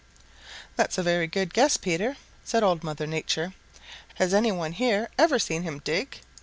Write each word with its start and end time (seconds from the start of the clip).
"That's 0.77 0.97
a 0.97 1.03
very 1.03 1.27
good 1.27 1.53
guess, 1.53 1.77
Peter," 1.77 2.17
said 2.43 2.63
Old 2.63 2.83
Mother 2.83 3.05
Nature. 3.05 3.53
"Has 4.15 4.33
any 4.33 4.51
one 4.51 4.71
here 4.73 5.11
ever 5.19 5.37
seen 5.37 5.61
him 5.61 5.77
dig?" 5.83 6.21